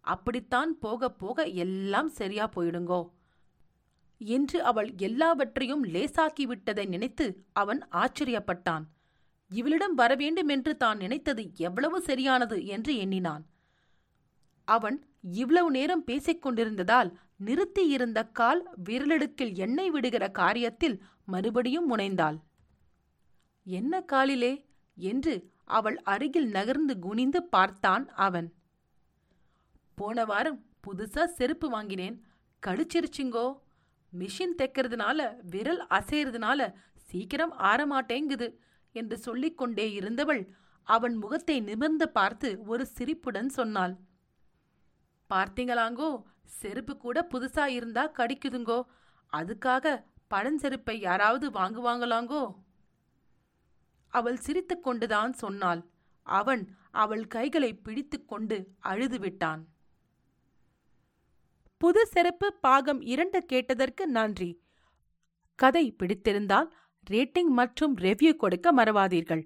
அப்படித்தான் 0.00 0.78
போக 0.78 1.10
போக 1.10 1.42
எல்லாம் 1.44 2.08
சரியா 2.08 2.48
போயிடுங்கோ. 2.48 3.10
என்று 4.18 4.62
அவள் 4.62 4.94
எல்லாவற்றையும் 4.96 5.84
லேசாக்கிவிட்டதை 5.84 6.86
நினைத்து 6.86 7.44
அவன் 7.52 7.88
ஆச்சரியப்பட்டான். 7.92 8.84
இவளிடம் 9.48 9.94
வரவேண்டும் 9.94 10.48
என்று 10.48 10.76
தான் 10.76 10.96
நினைத்தது 10.96 11.50
எவ்வளவு 11.54 12.00
சரியானது 12.00 12.66
என்று 12.66 12.96
எண்ணினான். 12.96 13.46
அவன் 14.64 15.06
இவ்வளவு 15.22 15.70
நேரம் 15.70 16.04
பேசிக் 16.04 16.42
கொண்டிருந்ததால் 16.42 17.18
நிறுத்தியிருந்த 17.36 18.30
கால் 18.32 18.68
விரலடுக்கில் 18.84 19.54
எண்ணெய் 19.54 19.90
விடுகிற 19.90 20.30
காரியத்தில் 20.34 20.98
மறுபடியும் 21.24 21.96
முனைந்தாள். 21.96 22.40
என்ன 23.64 24.00
காலிலே? 24.00 24.64
என்று 24.94 25.50
அவள் 25.64 26.00
அருகில் 26.02 26.48
நகர்ந்து 26.48 26.98
குனிந்து 26.98 27.42
பார்த்தான் 27.42 28.08
அவன். 28.08 28.52
போன 29.94 30.24
வாரம் 30.24 30.66
புதுசா 30.86 31.24
செருப்பு 31.24 31.70
வாங்கினேன். 31.70 32.24
கடிச்சிருச்சிங்கோ. 32.66 33.58
மிஷின் 34.18 34.56
தைக்கிறதுனால 34.58 35.18
விரல் 35.50 35.82
அசைறதுனால 35.90 36.60
சீக்கிரம் 37.10 37.54
ஆறமாட்டேங்குது 37.58 38.48
என்று 38.92 39.18
சொல்லிக்கொண்டே 39.18 39.92
இருந்தவள் 39.92 40.42
அவன் 40.88 41.14
முகத்தை 41.14 41.60
நிமிர்ந்து 41.60 42.06
பார்த்து 42.08 42.48
ஒரு 42.66 42.84
சிரிப்புடன் 42.86 43.48
சொன்னாள். 43.48 43.94
பார்த்தீங்களாங்கோ 45.30 46.10
செருப்பு 46.60 46.94
கூட 46.96 47.18
புதுசா 47.32 47.64
இருந்தா 47.66 48.04
கடிக்குதுங்கோ 48.18 48.78
அதுக்காக 49.32 49.94
பழஞ்செருப்பை 50.30 50.96
யாராவது 51.00 51.46
வாங்குவாங்களாங்கோ? 51.50 52.42
அவள் 54.12 54.38
சிரித்துக்கொண்டுதான் 54.46 55.32
சொன்னாள். 55.32 55.82
அவன் 56.26 56.62
அவள் 56.90 57.24
கைகளை 57.26 57.70
பிடித்துக்கொண்டு 57.76 58.58
அழுது 58.80 59.18
விட்டான். 59.18 59.62
புது 61.80 62.06
செருப்பு 62.06 62.48
பாகம் 62.60 63.00
இரண்டு 63.12 63.38
கேட்டதற்கு 63.44 64.06
நன்றி. 64.06 64.50
கதை 65.58 65.94
பிடித்திருந்தால் 65.98 66.68
ரேட்டிங் 67.10 67.50
மற்றும் 67.58 67.96
ரெவ்யூ 67.96 68.32
கொடுக்க 68.36 68.72
மறவாதீர்கள். 68.72 69.42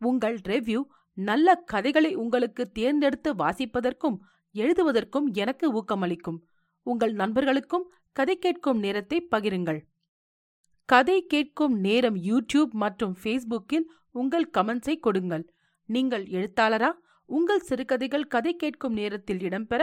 உங்கள் 0.00 0.38
ரெவ்யூ 0.48 0.80
நல்ல 1.12 1.54
கதைகளை 1.72 2.14
உங்களுக்கு 2.14 2.62
தேர்ந்தெடுத்து 2.70 3.34
வாசிப்பதற்கும் 3.34 4.16
எழுதுவதற்கும் 4.54 5.28
எனக்கு 5.32 5.66
ஊக்கமளிக்கும். 5.80 6.38
உங்கள் 6.86 7.12
நண்பர்களுக்கும் 7.12 7.86
கதை 8.12 8.36
கேட்கும் 8.38 8.78
நேரத்தை 8.78 9.28
பகிருங்கள். 9.30 9.80
கதை 10.88 11.18
கேட்கும் 11.26 11.76
நேரம் 11.80 12.18
யூடியூப் 12.30 12.74
மற்றும் 12.84 13.16
ஃபேஸ்புக்கில் 13.22 13.86
உங்கள் 14.10 14.50
கமெண்ட்ஸை 14.58 14.96
கொடுங்கள். 14.98 15.44
நீங்கள் 15.88 16.24
எழுத்தாளரா? 16.36 16.90
உங்கள் 17.28 17.64
சிறுகதைகள் 17.68 18.30
கதை 18.34 18.56
கேட்கும் 18.56 18.92
நேரத்தில் 18.92 19.38
இடம்பெற 19.38 19.82